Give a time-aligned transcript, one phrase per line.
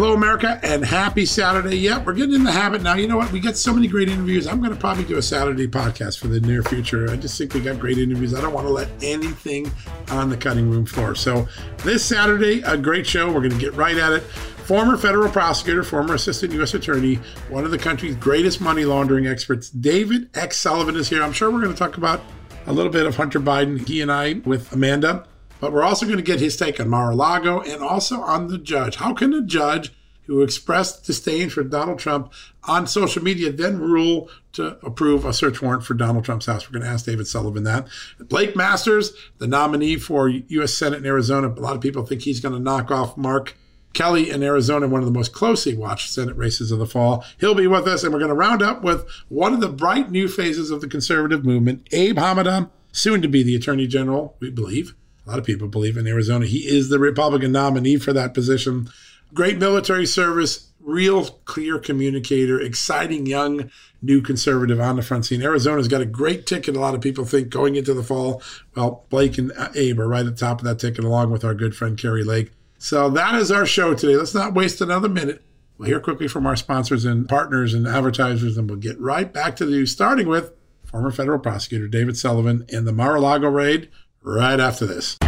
[0.00, 1.76] Hello, America, and happy Saturday.
[1.76, 2.94] Yep, we're getting in the habit now.
[2.94, 3.30] You know what?
[3.32, 4.46] We get so many great interviews.
[4.46, 7.10] I'm going to probably do a Saturday podcast for the near future.
[7.10, 8.34] I just think we got great interviews.
[8.34, 9.70] I don't want to let anything
[10.08, 11.14] on the cutting room floor.
[11.14, 11.46] So,
[11.84, 13.26] this Saturday, a great show.
[13.26, 14.22] We're going to get right at it.
[14.22, 16.72] Former federal prosecutor, former assistant U.S.
[16.72, 17.16] attorney,
[17.50, 20.56] one of the country's greatest money laundering experts, David X.
[20.56, 21.22] Sullivan, is here.
[21.22, 22.22] I'm sure we're going to talk about
[22.66, 25.26] a little bit of Hunter Biden, he and I with Amanda.
[25.60, 28.96] But we're also going to get his take on Mar-a-Lago and also on the judge.
[28.96, 29.92] How can a judge
[30.26, 32.32] who expressed disdain for Donald Trump
[32.64, 36.66] on social media then rule to approve a search warrant for Donald Trump's house?
[36.66, 37.88] We're going to ask David Sullivan that.
[38.18, 40.72] Blake Masters, the nominee for U.S.
[40.72, 43.56] Senate in Arizona, a lot of people think he's going to knock off Mark
[43.92, 47.24] Kelly in Arizona, one of the most closely watched Senate races of the fall.
[47.40, 50.10] He'll be with us, and we're going to round up with one of the bright
[50.12, 54.50] new phases of the conservative movement, Abe Hamadeh, soon to be the Attorney General, we
[54.50, 54.94] believe
[55.30, 56.44] a lot of people believe in Arizona.
[56.44, 58.90] He is the Republican nominee for that position.
[59.32, 63.70] Great military service, real clear communicator, exciting young
[64.02, 65.40] new conservative on the front scene.
[65.40, 66.74] Arizona's got a great ticket.
[66.74, 68.42] A lot of people think going into the fall.
[68.74, 71.54] Well, Blake and Abe are right at the top of that ticket, along with our
[71.54, 72.50] good friend Kari Lake.
[72.78, 74.16] So that is our show today.
[74.16, 75.44] Let's not waste another minute.
[75.78, 79.54] We'll hear quickly from our sponsors and partners and advertisers, and we'll get right back
[79.56, 80.52] to the news, starting with
[80.86, 83.90] former federal prosecutor David Sullivan and the Mar-a-Lago raid
[84.22, 85.18] right after this.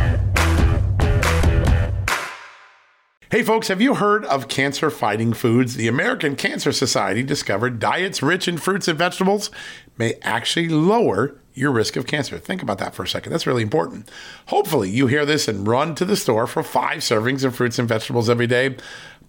[3.30, 5.76] Hey, folks, have you heard of cancer fighting foods?
[5.76, 9.50] The American Cancer Society discovered diets rich in fruits and vegetables
[9.96, 12.38] may actually lower your risk of cancer.
[12.38, 13.32] Think about that for a second.
[13.32, 14.10] That's really important.
[14.48, 17.88] Hopefully, you hear this and run to the store for five servings of fruits and
[17.88, 18.76] vegetables every day.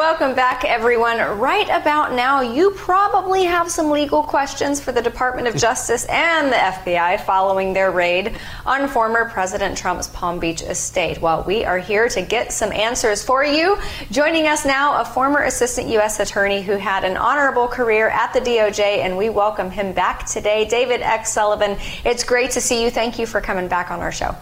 [0.00, 1.18] Welcome back, everyone.
[1.38, 6.50] Right about now, you probably have some legal questions for the Department of Justice and
[6.50, 11.20] the FBI following their raid on former President Trump's Palm Beach estate.
[11.20, 13.76] Well, we are here to get some answers for you.
[14.10, 16.18] Joining us now, a former Assistant U.S.
[16.18, 20.64] Attorney who had an honorable career at the DOJ, and we welcome him back today,
[20.64, 21.30] David X.
[21.30, 21.76] Sullivan.
[22.06, 22.90] It's great to see you.
[22.90, 24.34] Thank you for coming back on our show.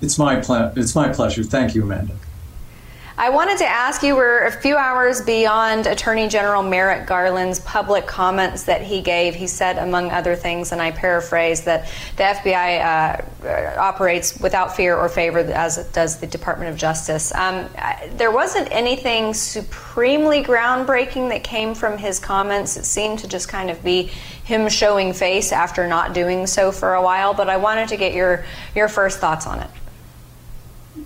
[0.00, 0.40] It's my
[0.76, 1.44] it's my pleasure.
[1.44, 2.14] Thank you, Amanda.
[3.20, 8.06] I wanted to ask you, we're a few hours beyond Attorney General Merrick Garland's public
[8.06, 9.34] comments that he gave.
[9.34, 14.96] He said, among other things, and I paraphrase, that the FBI uh, operates without fear
[14.96, 17.34] or favor, as does the Department of Justice.
[17.34, 17.68] Um,
[18.12, 22.76] there wasn't anything supremely groundbreaking that came from his comments.
[22.76, 24.12] It seemed to just kind of be
[24.44, 28.14] him showing face after not doing so for a while, but I wanted to get
[28.14, 28.44] your,
[28.76, 29.70] your first thoughts on it.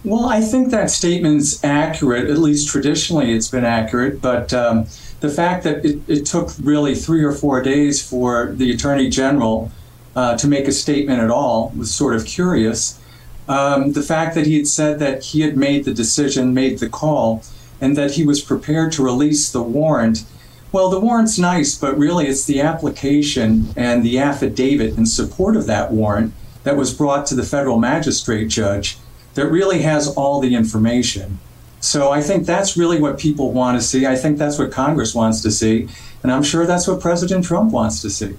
[0.05, 2.29] Well, I think that statement's accurate.
[2.29, 4.21] At least traditionally, it's been accurate.
[4.21, 4.87] But um,
[5.21, 9.71] the fact that it, it, took really three or four days for the attorney general
[10.17, 12.99] uh, to make a statement at all was sort of curious.
[13.49, 16.88] Um, the fact that he had said that he had made the decision, made the
[16.88, 17.43] call,
[17.81, 20.25] and that he was prepared to release the warrant.
[20.71, 25.67] Well, the warrant's nice, but really it's the application and the affidavit in support of
[25.67, 26.33] that warrant
[26.65, 28.97] that was brought to the federal magistrate judge
[29.34, 31.38] that really has all the information.
[31.81, 34.06] So I think that's really what people want to see.
[34.06, 35.88] I think that's what Congress wants to see.
[36.23, 38.37] And I'm sure that's what President Trump wants to see.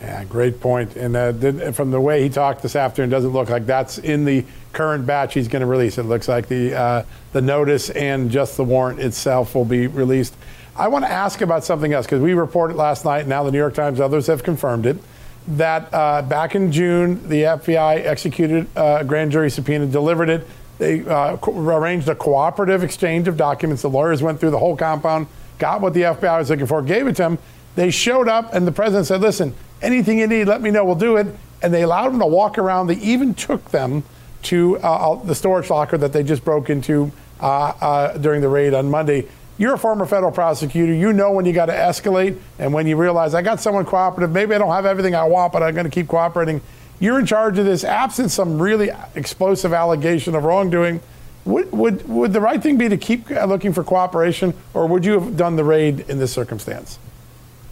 [0.00, 0.96] Yeah, great point.
[0.96, 4.44] And uh, from the way he talked this afternoon, doesn't look like that's in the
[4.72, 5.98] current batch he's going to release.
[5.98, 10.34] It looks like the uh, the notice and just the warrant itself will be released.
[10.76, 13.26] I want to ask about something else because we reported last night.
[13.26, 14.98] Now the New York Times, others have confirmed it
[15.46, 20.46] that uh, back in June, the FBI executed a grand jury subpoena, delivered it.
[20.78, 23.82] They uh, arranged a cooperative exchange of documents.
[23.82, 25.26] The lawyers went through the whole compound,
[25.58, 27.38] got what the FBI was looking for, gave it to them.
[27.76, 30.94] They showed up, and the president said, Listen, anything you need, let me know, we'll
[30.94, 31.26] do it.
[31.62, 32.88] And they allowed them to walk around.
[32.88, 34.02] They even took them
[34.44, 37.10] to uh, the storage locker that they just broke into
[37.40, 40.92] uh, uh, during the raid on Monday you're a former federal prosecutor.
[40.92, 44.32] You know when you got to escalate and when you realize I got someone cooperative.
[44.32, 46.60] Maybe I don't have everything I want, but I'm going to keep cooperating.
[46.98, 47.84] You're in charge of this.
[47.84, 51.00] Absent some really explosive allegation of wrongdoing,
[51.44, 55.12] would, would, would the right thing be to keep looking for cooperation, or would you
[55.12, 56.98] have done the raid in this circumstance?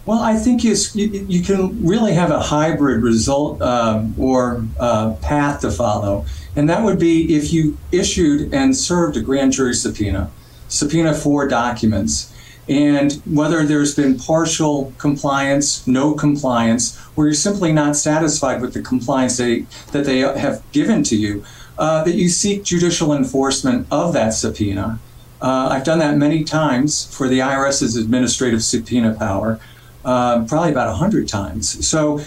[0.05, 5.61] Well, I think you, you can really have a hybrid result um, or uh, path
[5.61, 6.25] to follow.
[6.55, 10.29] And that would be if you issued and served a grand jury subpoena
[10.73, 12.33] subpoena for documents.
[12.67, 18.81] And whether there's been partial compliance, no compliance, or you're simply not satisfied with the
[18.81, 21.43] compliance they, that they have given to you,
[21.77, 24.99] uh, that you seek judicial enforcement of that subpoena.
[25.41, 29.59] Uh, I've done that many times for the IRS's administrative subpoena power,
[30.05, 31.85] uh, probably about 100 times.
[31.85, 32.21] So,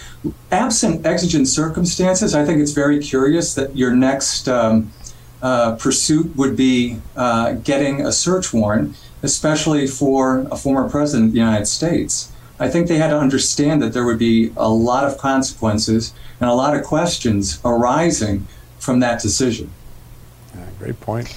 [0.53, 4.93] absent exigent circumstances, I think it's very curious that your next um,
[5.47, 11.33] uh, pursuit would be uh, getting a search warrant, especially for a former president of
[11.35, 12.33] the United States.
[12.59, 16.50] I think they had to understand that there would be a lot of consequences and
[16.50, 18.49] a lot of questions arising
[18.81, 19.71] from that decision.
[20.53, 21.33] Yeah, great point.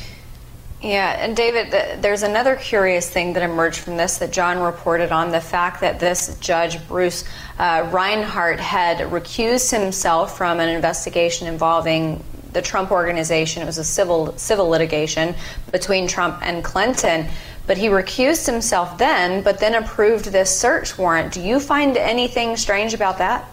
[0.81, 5.29] Yeah, and David, there's another curious thing that emerged from this that John reported on
[5.29, 7.25] the fact that this judge, Bruce
[7.59, 13.61] uh, Reinhart, had recused himself from an investigation involving the Trump organization.
[13.63, 15.35] It was a civil civil litigation
[15.71, 17.27] between Trump and Clinton.
[17.67, 21.31] but he recused himself then, but then approved this search warrant.
[21.31, 23.47] Do you find anything strange about that?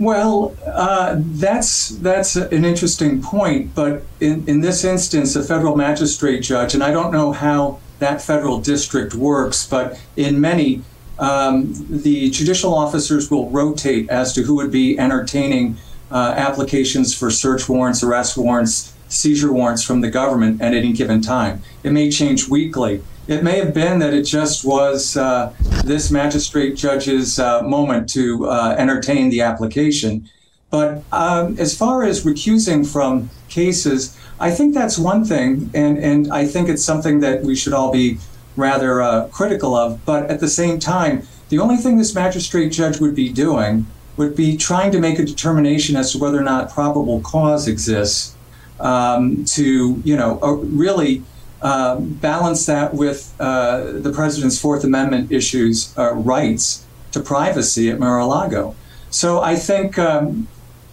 [0.00, 6.40] Well, uh, that's that's an interesting point, but in, in this instance, a federal magistrate
[6.40, 10.82] judge, and I don't know how that federal district works, but in many,
[11.20, 15.76] um, the judicial officers will rotate as to who would be entertaining
[16.14, 21.20] uh, applications for search warrants, arrest warrants, seizure warrants from the government at any given
[21.20, 21.60] time.
[21.82, 23.02] It may change weekly.
[23.26, 25.52] It may have been that it just was uh,
[25.84, 30.28] this magistrate judge's uh, moment to uh, entertain the application.
[30.70, 36.32] But um, as far as recusing from cases, I think that's one thing, and, and
[36.32, 38.18] I think it's something that we should all be
[38.56, 40.04] rather uh, critical of.
[40.04, 44.36] But at the same time, the only thing this magistrate judge would be doing would
[44.36, 48.36] be trying to make a determination as to whether or not probable cause exists
[48.80, 51.22] um, to, you know, uh, really
[51.62, 57.98] uh, balance that with uh, the president's Fourth Amendment issues, uh, rights to privacy at
[57.98, 58.74] Mar-a-Lago.
[59.10, 60.48] So I think um,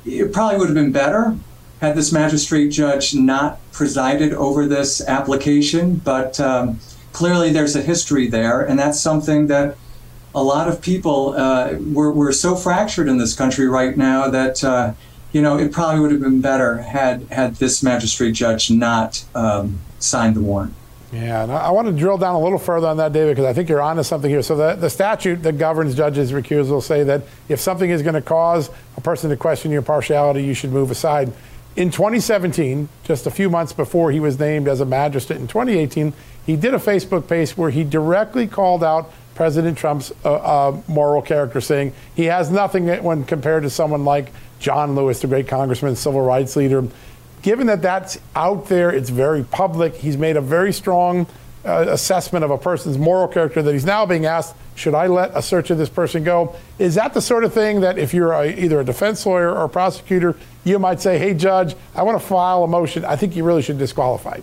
[0.05, 1.35] it probably would have been better
[1.81, 6.79] had this magistrate judge not presided over this application, but um,
[7.11, 9.75] clearly there's a history there, and that's something that
[10.33, 14.63] a lot of people uh, we're, we're so fractured in this country right now that
[14.63, 14.93] uh,
[15.31, 19.79] you know it probably would have been better had had this magistrate judge not um,
[19.99, 20.73] signed the warrant.
[21.11, 23.51] Yeah, and I want to drill down a little further on that, David, because I
[23.51, 24.41] think you're onto something here.
[24.41, 28.21] So the, the statute that governs judges' recusal say that if something is going to
[28.21, 31.33] cause a person to question your partiality, you should move aside.
[31.75, 36.13] In 2017, just a few months before he was named as a magistrate in 2018,
[36.45, 39.11] he did a Facebook post where he directly called out
[39.41, 44.31] President Trump's uh, uh, moral character, saying he has nothing when compared to someone like
[44.59, 46.87] John Lewis, the great congressman, civil rights leader
[47.41, 51.25] given that that's out there, it's very public, he's made a very strong
[51.65, 55.35] uh, assessment of a person's moral character that he's now being asked, should I let
[55.35, 56.55] a search of this person go?
[56.79, 59.63] Is that the sort of thing that if you're a, either a defense lawyer or
[59.63, 63.05] a prosecutor, you might say, hey, judge, I want to file a motion.
[63.05, 64.39] I think you really should disqualify.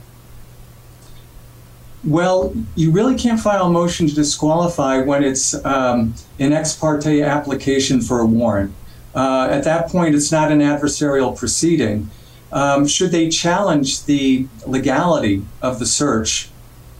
[2.05, 7.23] Well, you really can't file a motion to disqualify when it's um, an ex parte
[7.23, 8.73] application for a warrant.
[9.15, 12.09] Uh, at that point, it's not an adversarial proceeding.
[12.53, 16.51] Um, should they challenge the legality of the search,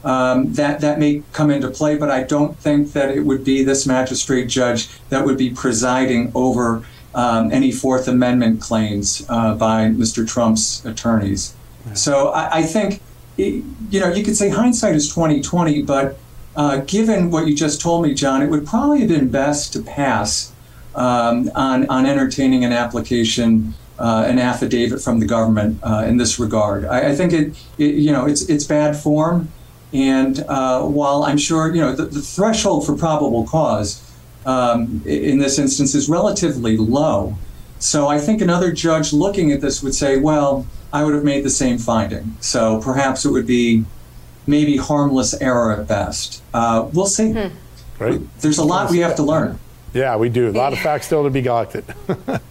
[0.03, 1.97] um, that that may come into play.
[1.97, 6.31] But I don't think that it would be this magistrate judge that would be presiding
[6.35, 6.83] over
[7.15, 10.27] um, any Fourth Amendment claims uh, by Mr.
[10.27, 11.55] Trump's attorneys.
[11.95, 13.01] So I, I think,
[13.39, 16.17] it, you know, you could say hindsight is twenty twenty, but
[16.55, 19.81] uh, given what you just told me, John, it would probably have been best to
[19.81, 20.51] pass
[20.95, 26.39] um, on on entertaining an application uh, an affidavit from the government uh, in this
[26.39, 26.85] regard.
[26.85, 29.49] I, I think it, it, you know, it's it's bad form,
[29.93, 34.01] and uh, while I'm sure you know the, the threshold for probable cause
[34.45, 37.35] um, in this instance is relatively low,
[37.79, 41.43] so I think another judge looking at this would say, well, I would have made
[41.43, 42.35] the same finding.
[42.39, 43.85] So perhaps it would be
[44.47, 46.41] maybe harmless error at best.
[46.53, 47.33] Uh, we'll see.
[47.33, 47.55] Hmm.
[47.99, 48.21] Right.
[48.39, 49.59] There's a lot we have to learn.
[49.93, 50.49] Yeah, we do.
[50.49, 51.85] A lot of facts still to be collected.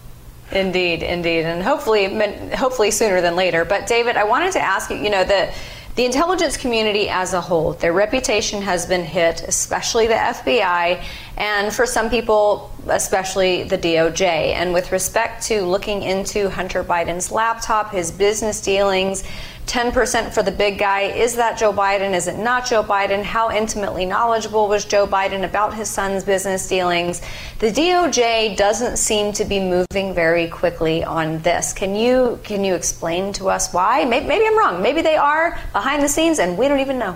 [0.51, 2.07] Indeed, indeed, and hopefully,
[2.55, 3.65] hopefully sooner than later.
[3.65, 4.97] But David, I wanted to ask you.
[4.97, 5.53] You know the
[5.99, 11.03] the intelligence community as a whole, their reputation has been hit, especially the FBI,
[11.35, 14.21] and for some people, especially the DOJ.
[14.53, 19.25] And with respect to looking into Hunter Biden's laptop, his business dealings,
[19.69, 21.01] 10% for the big guy.
[21.01, 22.15] Is that Joe Biden?
[22.15, 23.21] Is it not Joe Biden?
[23.21, 27.21] How intimately knowledgeable was Joe Biden about his son's business dealings?
[27.59, 31.71] The DOJ doesn't seem to be moving very quickly on this.
[31.71, 34.05] Can you can you explain to us why?
[34.05, 34.81] Maybe, maybe I'm wrong.
[34.81, 37.15] Maybe they are behind the scenes and we don't even know.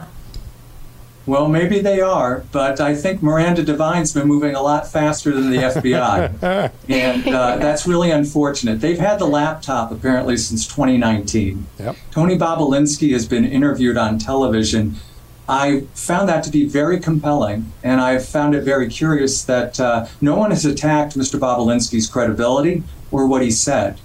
[1.26, 5.52] Well, maybe they are, but I think Miranda Devine's been moving a lot faster than
[5.52, 6.72] the FBI.
[6.90, 8.82] and uh, that's really unfortunate.
[8.82, 11.66] They've had the laptop apparently since 2019.
[11.80, 11.96] Yep.
[12.12, 14.96] Tony Bobulinski has been interviewed on television.
[15.48, 20.08] I found that to be very compelling, and I found it very curious that uh,
[20.20, 21.40] no one has attacked Mr.
[21.40, 23.98] Bobulinski's credibility or what he said.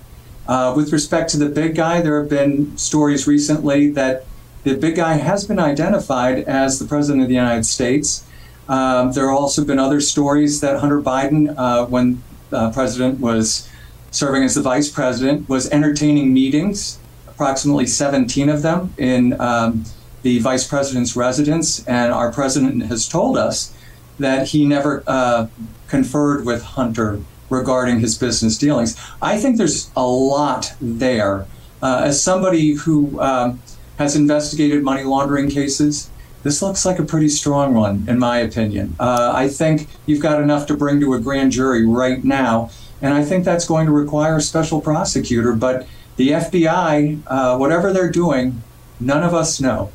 [0.46, 4.24] Uh, with respect to the big guy, there have been stories recently that
[4.64, 8.24] the big guy has been identified as the president of the United States.
[8.68, 12.22] Um, there have also been other stories that Hunter Biden, uh, when
[12.52, 13.68] uh, president was
[14.10, 19.84] serving as the vice president, was entertaining meetings, approximately 17 of them, in um,
[20.22, 21.86] the vice president's residence.
[21.86, 23.74] And our president has told us
[24.18, 25.46] that he never uh,
[25.86, 29.00] conferred with Hunter regarding his business dealings.
[29.22, 31.46] I think there's a lot there.
[31.80, 33.62] Uh, as somebody who um,
[33.98, 36.10] has investigated money laundering cases
[36.42, 38.94] this looks like a pretty strong one, in my opinion.
[39.00, 42.70] Uh, I think you've got enough to bring to a grand jury right now,
[43.02, 45.52] and I think that's going to require a special prosecutor.
[45.52, 45.86] But
[46.16, 48.62] the FBI, uh, whatever they're doing,
[49.00, 49.90] none of us know.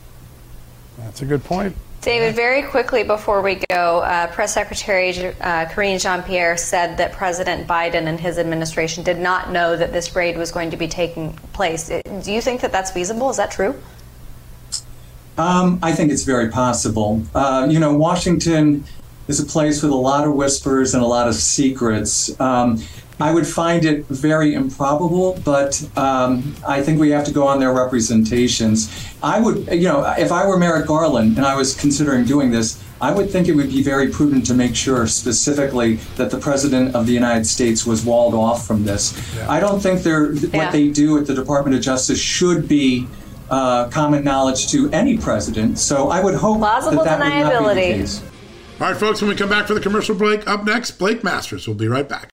[0.98, 1.76] That's a good point.
[2.02, 7.14] David, very quickly before we go, uh, Press Secretary uh, Karine Jean Pierre said that
[7.14, 10.90] President Biden and his administration did not know that this raid was going to be
[10.90, 11.88] taking place.
[11.88, 13.30] Do you think that that's feasible?
[13.30, 13.82] Is that true?
[15.38, 17.24] Um, I think it's very possible.
[17.34, 18.84] Uh, you know, Washington
[19.28, 22.40] is a place with a lot of whispers and a lot of secrets.
[22.40, 22.84] Um,
[23.20, 27.60] I would find it very improbable, but um, I think we have to go on
[27.60, 28.92] their representations.
[29.22, 32.84] I would, you know, if I were Merrick Garland and I was considering doing this,
[33.00, 36.96] I would think it would be very prudent to make sure specifically that the President
[36.96, 39.14] of the United States was walled off from this.
[39.36, 39.52] Yeah.
[39.52, 40.58] I don't think they're, yeah.
[40.58, 43.08] what they do at the Department of Justice should be
[43.50, 45.78] uh, common knowledge to any president.
[45.80, 47.44] So I would hope Plausible that that deniability.
[47.46, 48.24] would not be the case.
[48.82, 51.68] All right, folks, when we come back for the commercial break, up next, Blake Masters.
[51.68, 52.33] We'll be right back.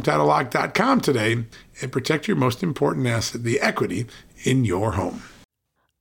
[0.01, 1.45] HomeTitleLock.com today
[1.81, 4.07] and protect your most important asset, the equity
[4.43, 5.23] in your home.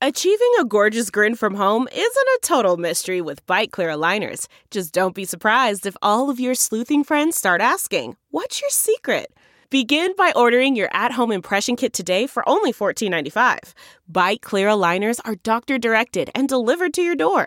[0.03, 4.47] Achieving a gorgeous grin from home isn't a total mystery with Byte clear aligners.
[4.71, 9.31] Just don't be surprised if all of your sleuthing friends start asking, What's your secret?
[9.69, 13.73] Begin by ordering your at home impression kit today for only $14.95.
[14.11, 17.47] Byte clear aligners are doctor directed and delivered to your door.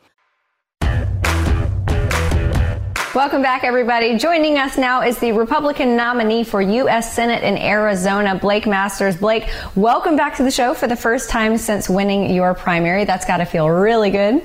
[3.13, 4.17] Welcome back, everybody.
[4.17, 7.13] Joining us now is the Republican nominee for U.S.
[7.13, 9.17] Senate in Arizona, Blake Masters.
[9.17, 13.03] Blake, welcome back to the show for the first time since winning your primary.
[13.03, 14.41] That's got to feel really good.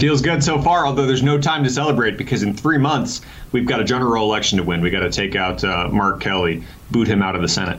[0.00, 3.20] Feels good so far, although there's no time to celebrate because in three months,
[3.52, 4.80] we've got a general election to win.
[4.80, 7.78] We got to take out uh, Mark Kelly, boot him out of the Senate.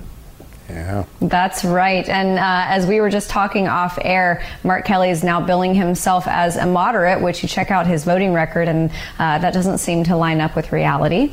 [0.69, 1.05] Yeah.
[1.21, 2.07] That's right.
[2.07, 6.27] And uh, as we were just talking off air, Mark Kelly is now billing himself
[6.27, 10.03] as a moderate, which you check out his voting record, and uh, that doesn't seem
[10.05, 11.31] to line up with reality.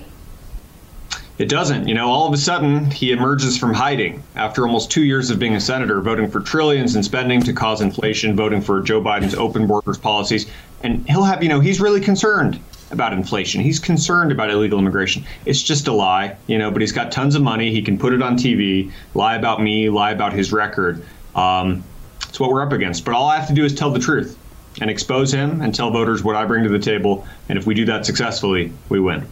[1.39, 1.87] It doesn't.
[1.87, 5.39] You know, all of a sudden, he emerges from hiding after almost two years of
[5.39, 9.35] being a senator, voting for trillions in spending to cause inflation, voting for Joe Biden's
[9.35, 10.47] open borders policies.
[10.83, 12.59] And he'll have, you know, he's really concerned
[12.91, 13.61] about inflation.
[13.61, 15.25] He's concerned about illegal immigration.
[15.45, 17.71] It's just a lie, you know, but he's got tons of money.
[17.71, 21.05] He can put it on TV, lie about me, lie about his record.
[21.35, 21.83] Um,
[22.29, 23.05] it's what we're up against.
[23.05, 24.39] But all I have to do is tell the truth
[24.81, 27.27] and expose him and tell voters what I bring to the table.
[27.49, 29.27] And if we do that successfully, we win.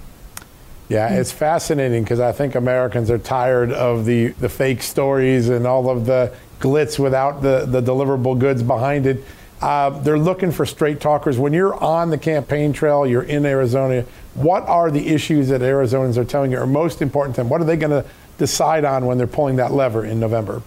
[0.88, 5.66] Yeah, it's fascinating because I think Americans are tired of the, the fake stories and
[5.66, 9.24] all of the glitz without the, the deliverable goods behind it.
[9.64, 11.38] Uh, they're looking for straight talkers.
[11.38, 16.18] When you're on the campaign trail, you're in Arizona, what are the issues that Arizonans
[16.18, 17.48] are telling you are most important to them?
[17.48, 18.04] What are they going to
[18.36, 20.60] decide on when they're pulling that lever in November?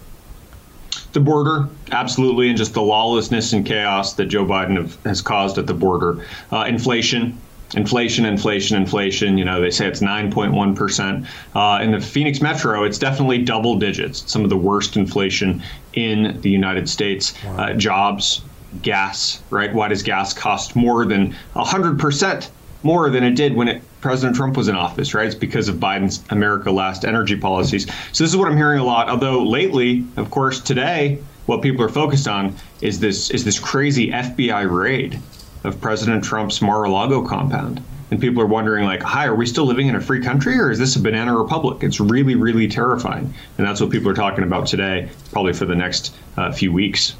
[1.12, 5.58] The border, absolutely, and just the lawlessness and chaos that Joe Biden have, has caused
[5.58, 6.26] at the border.
[6.50, 7.40] Uh, inflation,
[7.76, 9.38] inflation, inflation, inflation.
[9.38, 11.24] You know, they say it's 9.1%.
[11.54, 16.40] Uh, in the Phoenix metro, it's definitely double digits, some of the worst inflation in
[16.40, 17.32] the United States.
[17.44, 17.58] Wow.
[17.58, 18.42] Uh, jobs,
[18.82, 19.72] gas, right?
[19.72, 22.50] Why does gas cost more than 100%
[22.82, 25.26] more than it did when it, President Trump was in office, right?
[25.26, 27.86] It's because of Biden's America Last energy policies.
[28.12, 29.08] So this is what I'm hearing a lot.
[29.08, 34.10] Although lately, of course, today, what people are focused on is this is this crazy
[34.10, 35.18] FBI raid
[35.64, 37.82] of President Trump's Mar-a-Lago compound.
[38.10, 40.70] and people are wondering like hi are we still living in a free country or
[40.70, 44.44] is this a banana republic it's really really terrifying and that's what people are talking
[44.44, 47.16] about today probably for the next uh, few weeks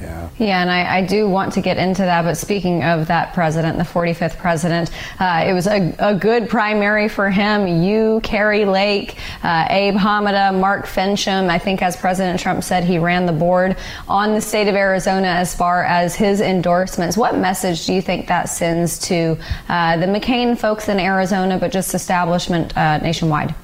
[0.00, 0.28] yeah.
[0.38, 2.22] Yeah, and I, I, do want to get into that.
[2.22, 7.08] But speaking of that president, the 45th president, uh, it was a, a, good primary
[7.08, 7.82] for him.
[7.82, 11.48] You, Kari Lake, uh, Abe Hamadeh, Mark Finchem.
[11.48, 13.76] I think, as President Trump said, he ran the board
[14.08, 17.16] on the state of Arizona as far as his endorsements.
[17.16, 21.72] What message do you think that sends to uh, the McCain folks in Arizona, but
[21.72, 23.54] just establishment uh, nationwide?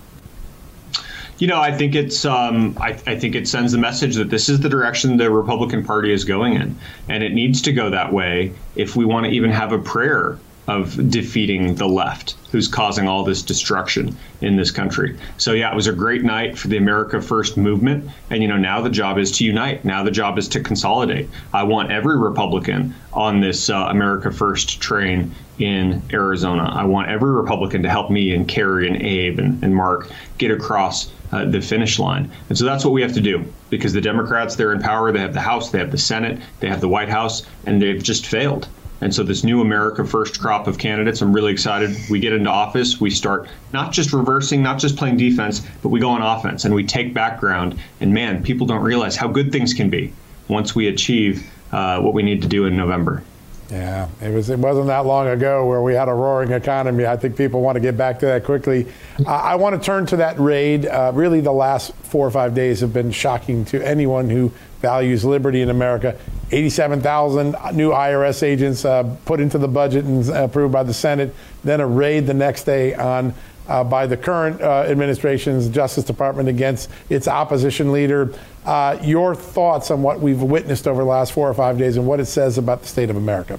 [1.42, 4.48] You know, I think it's um, I, I, think it sends the message that this
[4.48, 6.78] is the direction the Republican Party is going in,
[7.08, 10.38] and it needs to go that way if we want to even have a prayer
[10.68, 15.18] of defeating the left, who's causing all this destruction in this country.
[15.36, 18.56] So yeah, it was a great night for the America First movement, and you know
[18.56, 19.84] now the job is to unite.
[19.84, 21.28] Now the job is to consolidate.
[21.52, 26.70] I want every Republican on this uh, America First train in Arizona.
[26.72, 30.52] I want every Republican to help me and Kari and Abe and, and Mark get
[30.52, 32.30] across uh, the finish line.
[32.48, 35.10] And so that's what we have to do because the Democrats, they're in power.
[35.12, 38.02] They have the House, they have the Senate, they have the White House, and they've
[38.02, 38.68] just failed.
[39.00, 41.96] And so, this new America First crop of candidates, I'm really excited.
[42.08, 45.98] We get into office, we start not just reversing, not just playing defense, but we
[45.98, 47.80] go on offense and we take background.
[48.00, 50.12] And man, people don't realize how good things can be
[50.46, 53.24] once we achieve uh, what we need to do in November.
[53.72, 54.50] Yeah, it was.
[54.50, 57.06] It wasn't that long ago where we had a roaring economy.
[57.06, 58.86] I think people want to get back to that quickly.
[59.24, 60.84] Uh, I want to turn to that raid.
[60.84, 65.24] Uh, really, the last four or five days have been shocking to anyone who values
[65.24, 66.18] liberty in America.
[66.50, 71.34] 87,000 new IRS agents uh, put into the budget and approved by the Senate.
[71.64, 73.32] Then a raid the next day on
[73.72, 78.34] uh, by the current uh, administration's Justice Department against its opposition leader.
[78.66, 82.06] Uh, your thoughts on what we've witnessed over the last four or five days and
[82.06, 83.58] what it says about the state of America?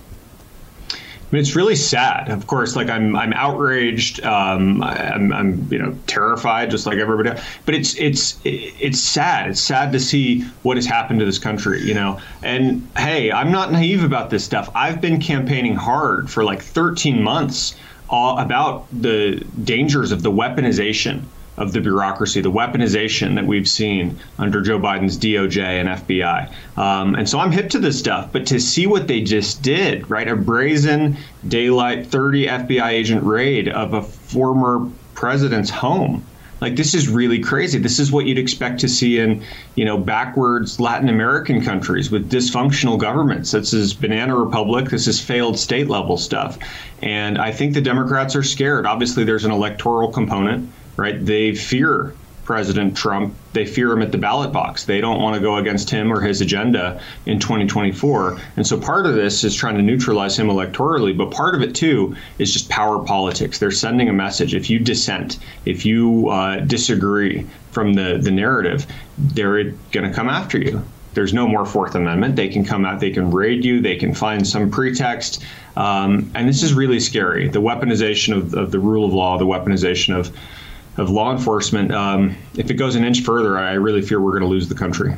[1.32, 2.30] It's really sad.
[2.30, 4.24] Of course, like I'm, I'm outraged.
[4.24, 7.32] Um, I'm, I'm, you know, terrified, just like everybody.
[7.32, 7.44] Else.
[7.66, 9.50] But it's, it's, it's sad.
[9.50, 11.82] It's sad to see what has happened to this country.
[11.82, 14.70] You know, and hey, I'm not naive about this stuff.
[14.76, 17.76] I've been campaigning hard for like 13 months
[18.14, 21.24] about the dangers of the weaponization
[21.58, 26.52] of the bureaucracy, the weaponization that we've seen under Joe Biden's DOJ and FBI.
[26.78, 30.10] Um, and so I'm hip to this stuff, but to see what they just did,
[30.10, 30.28] right?
[30.28, 36.26] A brazen daylight 30 FBI agent raid of a former president's home.
[36.64, 37.78] Like this is really crazy.
[37.78, 39.44] This is what you'd expect to see in,
[39.76, 43.52] you know, backwards Latin American countries with dysfunctional governments.
[43.52, 44.90] This is banana republic.
[44.90, 46.58] This is failed state level stuff.
[47.02, 48.86] And I think the Democrats are scared.
[48.86, 51.24] Obviously, there's an electoral component right?
[51.26, 53.34] They fear President Trump.
[53.54, 54.86] They fear him at the ballot box.
[54.86, 58.40] They don't want to go against him or his agenda in 2024.
[58.58, 61.74] And so part of this is trying to neutralize him electorally, but part of it
[61.74, 63.60] too is just power politics.
[63.60, 64.54] They're sending a message.
[64.54, 68.86] If you dissent, if you uh, disagree from the, the narrative,
[69.18, 70.84] they're going to come after you.
[71.14, 72.36] There's no more Fourth Amendment.
[72.36, 75.44] They can come out, they can raid you, they can find some pretext.
[75.76, 77.48] Um, and this is really scary.
[77.48, 80.36] The weaponization of, of the rule of law, the weaponization of
[80.98, 84.44] of law enforcement, um, if it goes an inch further, I really fear we're going
[84.44, 85.16] to lose the country.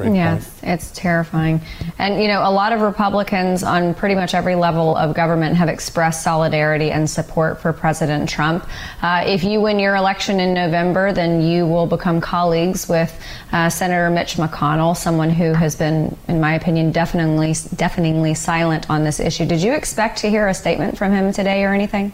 [0.00, 1.60] Yeah, yes, it's terrifying.
[1.98, 5.68] And, you know, a lot of Republicans on pretty much every level of government have
[5.68, 8.66] expressed solidarity and support for President Trump.
[9.02, 13.16] Uh, if you win your election in November, then you will become colleagues with
[13.52, 19.04] uh, Senator Mitch McConnell, someone who has been, in my opinion, definitely, deafeningly silent on
[19.04, 19.46] this issue.
[19.46, 22.12] Did you expect to hear a statement from him today or anything?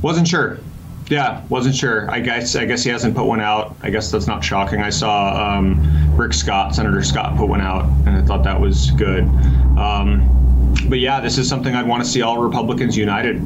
[0.00, 0.60] Wasn't sure.
[1.08, 2.10] Yeah, wasn't sure.
[2.10, 3.76] I guess I guess he hasn't put one out.
[3.82, 4.80] I guess that's not shocking.
[4.80, 8.90] I saw um, Rick Scott, Senator Scott, put one out, and I thought that was
[8.92, 9.24] good.
[9.78, 13.36] Um, but yeah, this is something I'd want to see all Republicans united.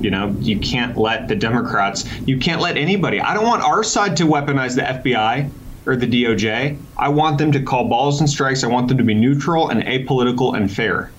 [0.00, 3.20] You know, you can't let the Democrats, you can't let anybody.
[3.20, 5.50] I don't want our side to weaponize the FBI
[5.86, 6.78] or the DOJ.
[6.96, 8.64] I want them to call balls and strikes.
[8.64, 11.10] I want them to be neutral and apolitical and fair.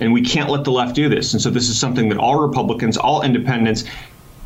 [0.00, 1.32] And we can't let the left do this.
[1.32, 3.84] And so this is something that all Republicans, all independents,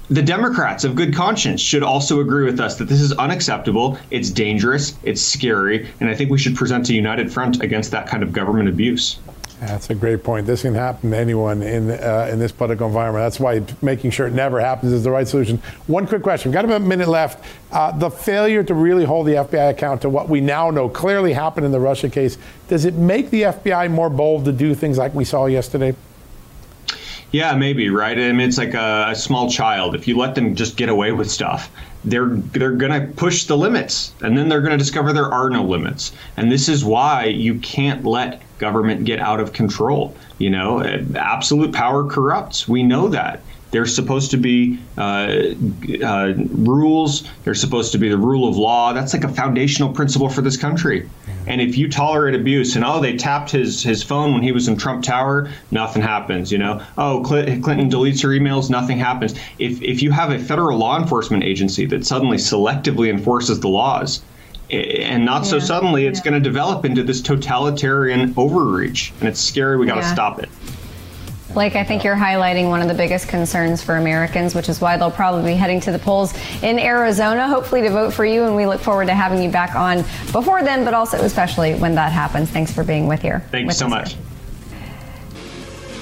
[0.09, 4.31] the Democrats of good conscience should also agree with us that this is unacceptable, it's
[4.31, 8.23] dangerous, it's scary, and I think we should present a united front against that kind
[8.23, 9.19] of government abuse.
[9.61, 10.47] That's a great point.
[10.47, 13.25] This can happen to anyone in uh, in this political environment.
[13.25, 15.57] That's why making sure it never happens is the right solution.
[15.87, 16.51] One quick question.
[16.51, 17.43] We've got about a minute left.
[17.73, 21.33] Uh, the failure to really hold the FBI account to what we now know clearly
[21.33, 22.37] happened in the Russia case,
[22.69, 25.97] does it make the FBI more bold to do things like we saw yesterday?
[27.33, 28.19] Yeah, maybe right.
[28.19, 29.95] I mean, it's like a, a small child.
[29.95, 31.71] If you let them just get away with stuff,
[32.05, 35.51] they're they're going to push the limits, and then they're going to discover there are
[35.51, 36.13] no limits.
[36.37, 40.17] And this is why you can't let government get out of control.
[40.39, 40.83] You know,
[41.17, 42.69] absolute power corrupts.
[42.69, 43.43] We know that.
[43.77, 45.53] There's supposed to be uh,
[46.03, 47.29] uh, rules.
[47.45, 48.95] There's supposed to be the rule of law.
[48.95, 51.07] That's like a foundational principle for this country.
[51.47, 54.67] And if you tolerate abuse and oh, they tapped his his phone when he was
[54.67, 56.51] in Trump Tower, nothing happens.
[56.51, 59.35] You know, oh, Clinton deletes her emails, nothing happens.
[59.59, 64.23] If if you have a federal law enforcement agency that suddenly selectively enforces the laws,
[64.71, 65.51] and not yeah.
[65.51, 66.31] so suddenly, it's yeah.
[66.31, 69.77] going to develop into this totalitarian overreach, and it's scary.
[69.77, 70.15] We got to yeah.
[70.15, 70.49] stop it.
[71.57, 74.99] Blake, I think you're highlighting one of the biggest concerns for Americans, which is why
[74.99, 78.45] they'll probably be heading to the polls in Arizona, hopefully to vote for you.
[78.45, 81.95] And we look forward to having you back on before then, but also especially when
[81.95, 82.51] that happens.
[82.51, 83.41] Thanks for being with here.
[83.51, 84.13] Thanks so much.
[84.13, 84.23] Here.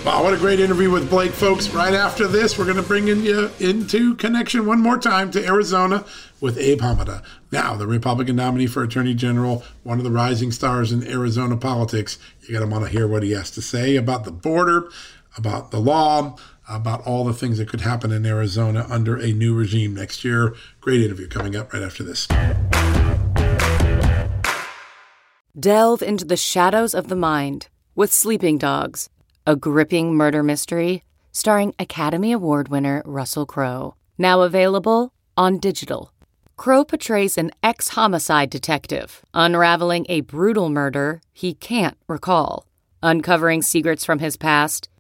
[0.05, 1.69] Wow, what a great interview with Blake, folks.
[1.69, 5.47] Right after this, we're going to bring in you into connection one more time to
[5.47, 6.05] Arizona
[6.41, 7.23] with Abe Hamadeh.
[7.53, 12.19] Now, the Republican nominee for Attorney General, one of the rising stars in Arizona politics.
[12.43, 14.91] You're going to want to hear what he has to say about the border,
[15.37, 16.37] about the law,
[16.69, 20.55] about all the things that could happen in Arizona under a new regime next year.
[20.81, 22.27] Great interview coming up right after this.
[25.59, 29.09] Delve into the shadows of the mind with Sleeping Dogs,
[29.47, 33.95] a gripping murder mystery starring Academy Award winner Russell Crowe.
[34.17, 36.13] Now available on digital.
[36.57, 42.67] Crowe portrays an ex homicide detective unraveling a brutal murder he can't recall.
[43.03, 44.89] Uncovering secrets from his past,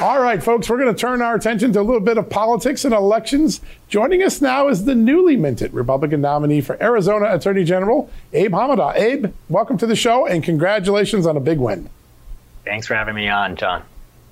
[0.00, 2.84] All right, folks, we're going to turn our attention to a little bit of politics
[2.84, 3.60] and elections.
[3.88, 8.94] Joining us now is the newly minted Republican nominee for Arizona Attorney General, Abe Hamadeh.
[8.94, 11.90] Abe, welcome to the show and congratulations on a big win.
[12.64, 13.82] Thanks for having me on, John.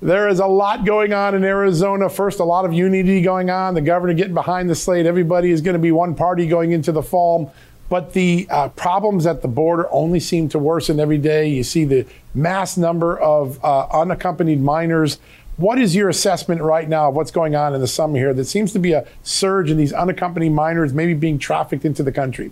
[0.01, 2.07] There is a lot going on in Arizona.
[2.07, 3.73] First, a lot of unity going on.
[3.73, 5.05] The governor getting behind the slate.
[5.05, 7.53] Everybody is going to be one party going into the fall.
[7.89, 11.49] But the uh, problems at the border only seem to worsen every day.
[11.49, 15.19] You see the mass number of uh, unaccompanied minors
[15.57, 18.33] what is your assessment right now of what's going on in the summer here?
[18.33, 22.11] There seems to be a surge in these unaccompanied minors maybe being trafficked into the
[22.11, 22.51] country.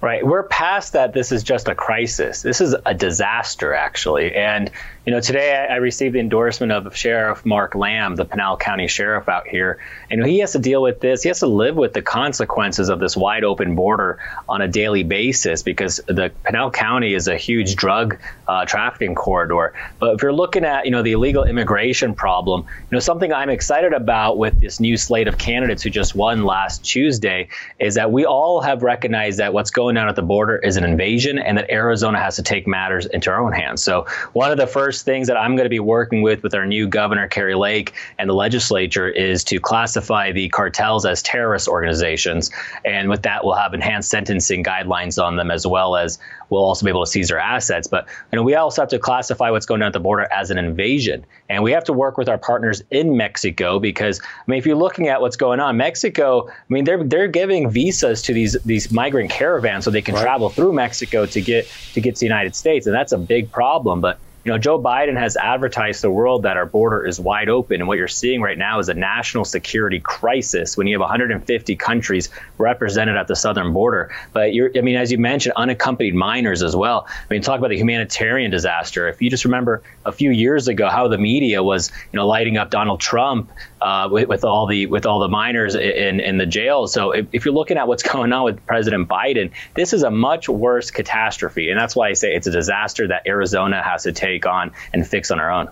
[0.00, 0.24] Right.
[0.24, 1.14] We're past that.
[1.14, 2.42] This is just a crisis.
[2.42, 4.34] This is a disaster, actually.
[4.34, 4.70] And
[5.06, 9.28] you know, today I, received the endorsement of Sheriff Mark Lamb, the Pinal County Sheriff
[9.28, 9.78] out here,
[10.10, 11.22] and he has to deal with this.
[11.22, 15.04] He has to live with the consequences of this wide open border on a daily
[15.04, 19.74] basis because the Pinal County is a huge drug uh, trafficking corridor.
[20.00, 23.50] But if you're looking at, you know, the illegal immigration problem, you know, something I'm
[23.50, 28.10] excited about with this new slate of candidates who just won last Tuesday is that
[28.10, 31.58] we all have recognized that what's going on at the border is an invasion and
[31.58, 33.82] that Arizona has to take matters into our own hands.
[33.82, 36.66] So one of the first things that I'm going to be working with with our
[36.66, 42.50] new governor, Kari Lake, and the legislature is to classify the cartels as terrorist organizations.
[42.84, 46.18] And with that, we'll have enhanced sentencing guidelines on them as well as
[46.50, 47.86] we'll also be able to seize their assets.
[47.86, 50.50] But you know, we also have to classify what's going on at the border as
[50.50, 51.24] an invasion.
[51.48, 54.76] And we have to work with our partners in Mexico because I mean, if you're
[54.76, 58.90] looking at what's going on, Mexico, I mean, they're they're giving visas to these these
[58.90, 60.22] migrant caravans so they can right.
[60.22, 63.50] travel through Mexico to get to get to the United States, and that's a big
[63.50, 64.00] problem.
[64.00, 67.80] But you know, Joe Biden has advertised the world that our border is wide open.
[67.80, 71.74] And what you're seeing right now is a national security crisis when you have 150
[71.74, 74.14] countries represented at the southern border.
[74.32, 77.08] But you're, I mean, as you mentioned, unaccompanied minors as well.
[77.08, 79.08] I mean, talk about the humanitarian disaster.
[79.08, 82.56] If you just remember a few years ago how the media was, you know, lighting
[82.56, 86.46] up Donald Trump uh, with, with, all the with all the minors in in the
[86.46, 86.92] jails.
[86.92, 90.10] So if, if, you're looking at what's going on with President Biden, this is a
[90.10, 94.12] much worse catastrophe, and that's why I say it's a disaster that Arizona has to
[94.12, 95.68] take on and fix on our own.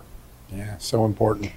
[0.51, 1.51] Yeah, so important.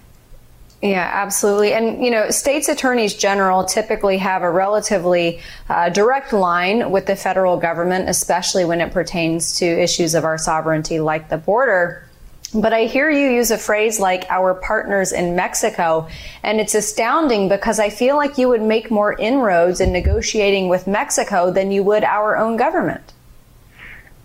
[0.83, 1.73] Yeah, absolutely.
[1.73, 7.16] And, you know, states' attorneys general typically have a relatively uh, direct line with the
[7.16, 12.09] federal government, especially when it pertains to issues of our sovereignty like the border.
[12.55, 16.09] But I hear you use a phrase like our partners in Mexico,
[16.44, 20.87] and it's astounding because I feel like you would make more inroads in negotiating with
[20.87, 23.12] Mexico than you would our own government.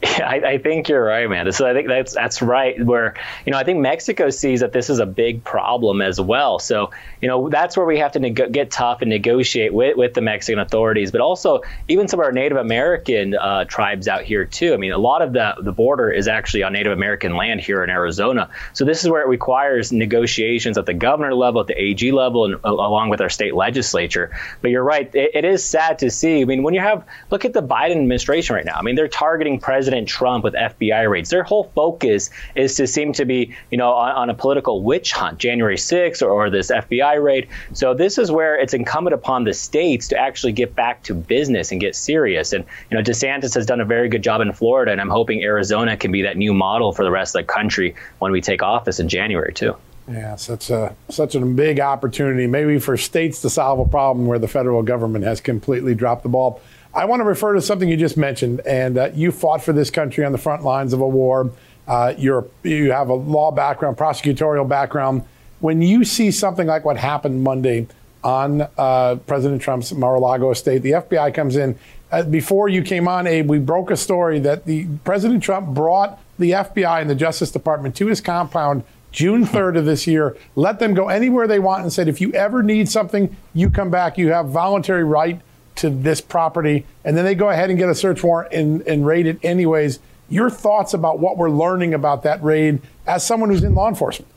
[0.04, 1.52] Yeah, I, I, think you're right, man.
[1.52, 2.84] So I think that's that's right.
[2.84, 6.60] Where you know I think Mexico sees that this is a big problem as well.
[6.60, 6.92] So
[7.24, 10.20] you know that's where we have to neg- get tough and negotiate with, with the
[10.20, 14.74] Mexican authorities, but also even some of our Native American uh, tribes out here too.
[14.74, 17.82] I mean, a lot of the the border is actually on Native American land here
[17.82, 18.50] in Arizona.
[18.74, 22.44] So this is where it requires negotiations at the governor level, at the AG level,
[22.44, 24.38] and uh, along with our state legislature.
[24.62, 25.10] But you're right.
[25.16, 26.42] It, it is sad to see.
[26.42, 28.76] I mean, when you have look at the Biden administration right now.
[28.76, 31.30] I mean, they're targeting President Trump with FBI raids.
[31.30, 35.14] Their whole focus is to seem to be, you know, on, on a political witch
[35.14, 37.48] hunt, January 6th or, or this FBI raid.
[37.74, 41.72] So this is where it's incumbent upon the states to actually get back to business
[41.72, 42.54] and get serious.
[42.54, 45.44] And you know, DeSantis has done a very good job in Florida, and I'm hoping
[45.44, 48.62] Arizona can be that new model for the rest of the country when we take
[48.64, 49.76] office in January too.
[50.08, 54.40] Yeah, such a such a big opportunity, maybe for states to solve a problem where
[54.40, 56.62] the federal government has completely dropped the ball.
[56.94, 59.90] I want to refer to something you just mentioned, and uh, you fought for this
[59.90, 61.52] country on the front lines of a war.
[61.88, 65.24] Uh, you're you have a law background, prosecutorial background.
[65.64, 67.88] When you see something like what happened Monday
[68.22, 71.80] on uh, President Trump's Mar-a-Lago estate, the FBI comes in.
[72.12, 76.20] Uh, before you came on, Abe, we broke a story that the President Trump brought
[76.38, 80.36] the FBI and the Justice Department to his compound June 3rd of this year.
[80.58, 83.90] Let them go anywhere they want and said, if you ever need something, you come
[83.90, 84.18] back.
[84.18, 85.40] You have voluntary right
[85.76, 89.06] to this property, and then they go ahead and get a search warrant and, and
[89.06, 90.00] raid it anyways.
[90.28, 94.33] Your thoughts about what we're learning about that raid as someone who's in law enforcement?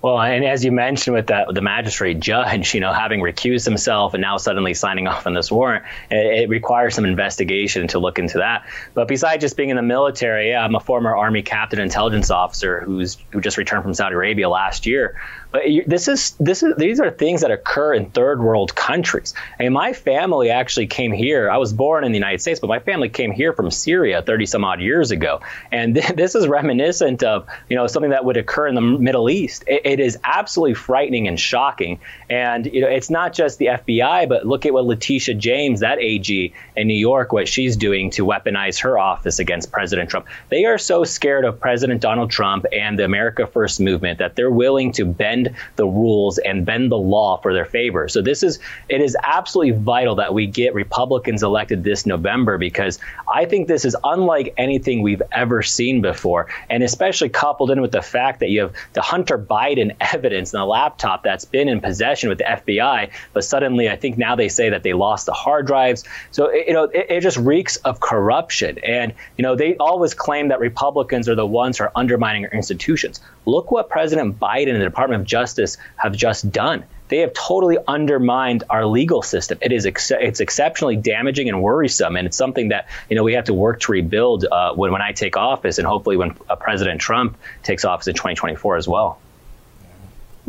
[0.00, 4.14] Well, and as you mentioned with that, the magistrate judge, you know, having recused himself
[4.14, 8.18] and now suddenly signing off on this warrant, it, it, requires some investigation to look
[8.18, 8.64] into that.
[8.94, 13.18] But besides just being in the military, I'm a former Army captain intelligence officer who's
[13.32, 15.20] who just returned from Saudi Arabia last year.
[15.50, 19.32] But this is this is these are things that occur in third world countries.
[19.58, 21.50] Mean, my family actually came here.
[21.50, 24.44] I was born in the United States, but my family came here from Syria 30
[24.44, 25.40] some odd years ago,
[25.72, 29.30] and th- this is reminiscent of you know something that would occur in the Middle
[29.30, 29.64] East.
[29.66, 31.98] It, it is absolutely frightening and shocking.
[32.28, 35.98] And you know, it's not just the FBI, but look at what Letitia James, that
[35.98, 40.26] AG in New York, what she's doing to weaponize her office against President Trump.
[40.50, 44.50] They are so scared of President Donald Trump and the America First movement that they're
[44.50, 48.08] willing to bend bend the rules and bend the law for their favor.
[48.08, 52.98] So this is it is absolutely vital that we get Republicans elected this November because
[53.32, 57.92] I think this is unlike anything we've ever seen before, and especially coupled in with
[57.92, 61.80] the fact that you have the Hunter Biden evidence in the laptop that's been in
[61.80, 65.32] possession with the FBI, but suddenly I think now they say that they lost the
[65.32, 66.04] hard drives.
[66.30, 70.48] So you know it, it just reeks of corruption, and you know they always claim
[70.48, 73.20] that Republicans are the ones who are undermining our institutions.
[73.46, 76.84] Look what President Biden and the Department of Justice have just done.
[77.08, 79.58] They have totally undermined our legal system.
[79.62, 83.34] It is ex- it's exceptionally damaging and worrisome, and it's something that you know we
[83.34, 86.56] have to work to rebuild uh, when when I take office, and hopefully when uh,
[86.56, 89.18] President Trump takes office in 2024 as well.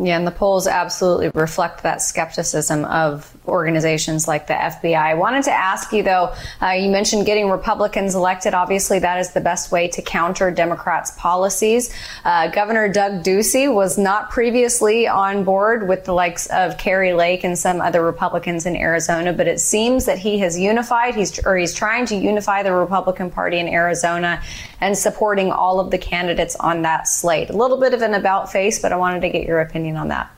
[0.02, 4.96] Yeah, and the polls absolutely reflect that skepticism of organizations like the FBI.
[4.96, 8.54] I wanted to ask you, though, uh, you mentioned getting Republicans elected.
[8.54, 11.94] Obviously, that is the best way to counter Democrats' policies.
[12.24, 17.44] Uh, Governor Doug Ducey was not previously on board with the likes of Kari Lake
[17.44, 21.58] and some other Republicans in Arizona, but it seems that he has unified, he's, or
[21.58, 24.42] he's trying to unify the Republican Party in Arizona
[24.80, 27.50] and supporting all of the candidates on that slate.
[27.50, 30.10] A little bit of an about face, but I wanted to get your opinion on
[30.10, 30.32] that.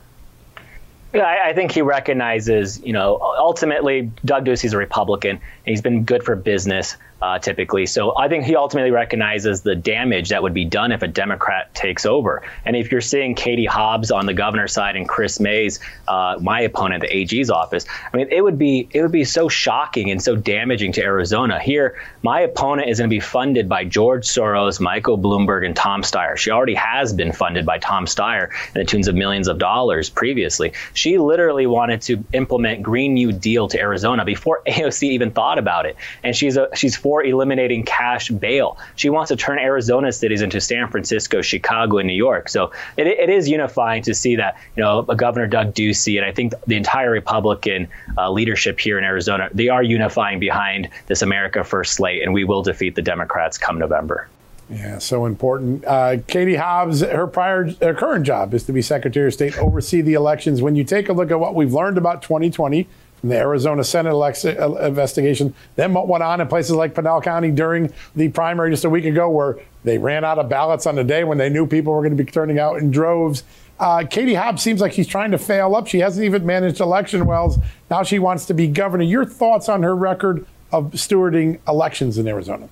[1.14, 5.40] Yeah, I, I think he recognizes, you know, ultimately Doug Ducey's a Republican.
[5.64, 7.86] He's been good for business uh, typically.
[7.86, 11.72] So I think he ultimately recognizes the damage that would be done if a Democrat
[11.72, 12.42] takes over.
[12.64, 16.60] And if you're seeing Katie Hobbs on the governor's side and Kris Mayes, uh, my
[16.62, 20.20] opponent, the AG's office, I mean, it would be it would be so shocking and
[20.20, 21.60] so damaging to Arizona.
[21.60, 26.02] Here, my opponent is going to be funded by George Soros, Michael Bloomberg, and Tom
[26.02, 26.36] Steyer.
[26.36, 30.10] She already has been funded by Tom Steyer in the tunes of millions of dollars
[30.10, 30.72] previously.
[30.94, 35.86] She literally wanted to implement Green New Deal to Arizona before AOC even thought about
[35.86, 38.78] it, and she's a she's for eliminating cash bail.
[38.96, 42.48] She wants to turn Arizona cities into San Francisco, Chicago, and New York.
[42.48, 46.32] So it, it is unifying to see that, you know, Governor Doug Ducey and I
[46.32, 51.64] think the entire Republican uh, leadership here in Arizona, they are unifying behind this America
[51.64, 54.28] First slate, and we will defeat the Democrats come November.
[54.70, 55.84] Yeah, so important.
[55.84, 60.00] Uh, Katie Hobbs, her prior, her current job is to be Secretary of State, oversee
[60.00, 60.62] the elections.
[60.62, 62.88] When you take a look at what we've learned about 2020
[63.22, 65.54] the Arizona Senate election uh, investigation.
[65.76, 69.04] Then what went on in places like Pinal County during the primary just a week
[69.04, 72.00] ago, where they ran out of ballots on the day when they knew people were
[72.00, 73.44] going to be turning out in droves.
[73.78, 75.88] Uh, Katie Hobbs seems like she's trying to fail up.
[75.88, 77.58] She hasn't even managed election wells.
[77.90, 79.04] Now she wants to be governor.
[79.04, 82.68] Your thoughts on her record of stewarding elections in Arizona?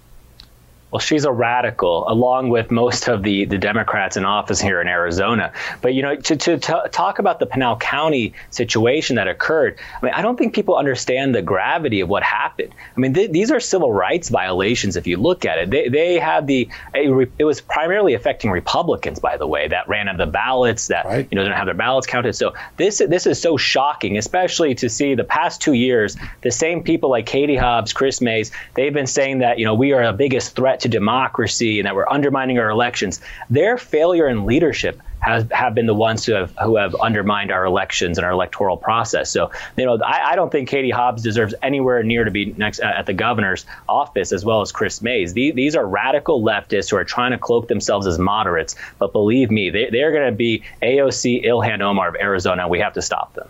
[0.90, 4.88] Well, she's a radical, along with most of the, the Democrats in office here in
[4.88, 5.52] Arizona.
[5.82, 10.04] But, you know, to, to, to, talk about the Pinal County situation that occurred, I
[10.04, 12.74] mean, I don't think people understand the gravity of what happened.
[12.96, 15.70] I mean, th- these are civil rights violations if you look at it.
[15.70, 20.20] They, they had the, it was primarily affecting Republicans, by the way, that ran out
[20.20, 21.28] of the ballots, that, right.
[21.30, 22.32] you know, didn't have their ballots counted.
[22.32, 26.82] So this, this is so shocking, especially to see the past two years, the same
[26.82, 30.12] people like Katie Hobbs, Kris Mayes, they've been saying that, you know, we are the
[30.12, 33.20] biggest threat to democracy and that we're undermining our elections.
[33.48, 37.64] Their failure in leadership has have been the ones who have who have undermined our
[37.64, 39.30] elections and our electoral process.
[39.30, 42.80] So you know, I, I don't think Katie Hobbs deserves anywhere near to be next
[42.80, 45.34] uh, at the governor's office as well as Kris Mayes.
[45.34, 48.76] These, these are radical leftists who are trying to cloak themselves as moderates.
[48.98, 52.66] But believe me, they, they're going to be AOC Ilhan Omar of Arizona.
[52.68, 53.48] We have to stop them.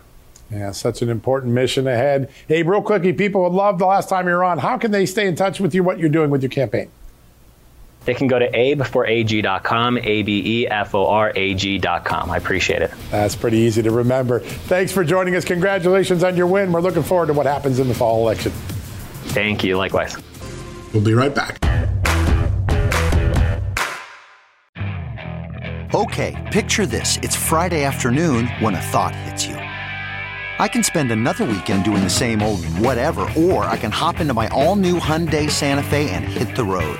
[0.51, 2.29] Yeah, such an important mission ahead.
[2.49, 4.57] Hey, real quickly, people would love the last time you're on.
[4.57, 5.81] How can they stay in touch with you?
[5.81, 6.91] What you're doing with your campaign?
[8.03, 10.71] They can go to abeforag.com, A-B-E-F-O-R-A-G.com.
[12.31, 12.91] I appreciate it.
[13.11, 14.39] That's pretty easy to remember.
[14.39, 15.45] Thanks for joining us.
[15.45, 16.71] Congratulations on your win.
[16.71, 18.51] We're looking forward to what happens in the fall election.
[19.33, 19.77] Thank you.
[19.77, 20.17] Likewise.
[20.93, 21.57] We'll be right back.
[25.93, 27.17] Okay, picture this.
[27.17, 29.55] It's Friday afternoon when a thought hits you.
[29.55, 34.33] I can spend another weekend doing the same old whatever, or I can hop into
[34.33, 36.99] my all new Hyundai Santa Fe and hit the road.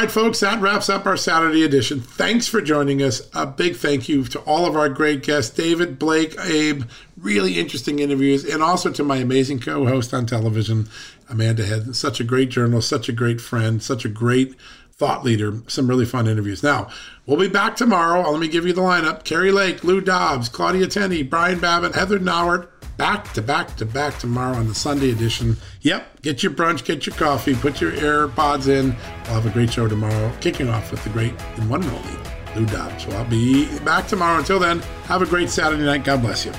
[0.00, 2.00] Right, folks, that wraps up our Saturday edition.
[2.00, 3.28] Thanks for joining us.
[3.34, 6.84] A big thank you to all of our great guests, David, Blake, Abe,
[7.18, 10.88] really interesting interviews, and also to my amazing co host on television,
[11.28, 11.94] Amanda Head.
[11.94, 14.54] Such a great journalist, such a great friend, such a great
[14.92, 15.60] thought leader.
[15.66, 16.62] Some really fun interviews.
[16.62, 16.88] Now,
[17.26, 18.30] we'll be back tomorrow.
[18.30, 22.18] Let me give you the lineup Kari Lake, Lou Dobbs, Claudia Tenney, Brian Babin, Heather
[22.18, 22.68] Nauert.
[23.00, 25.56] Back to back to back tomorrow on the Sunday edition.
[25.80, 28.88] Yep, get your brunch, get your coffee, put your AirPods in.
[29.24, 32.18] We'll have a great show tomorrow, kicking off with the great and one and only
[32.54, 33.04] Lou Dobbs.
[33.04, 34.40] So I'll be back tomorrow.
[34.40, 36.04] Until then, have a great Saturday night.
[36.04, 36.52] God bless you.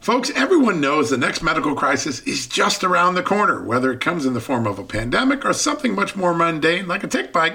[0.00, 4.26] Folks, everyone knows the next medical crisis is just around the corner, whether it comes
[4.26, 7.54] in the form of a pandemic or something much more mundane like a tick bite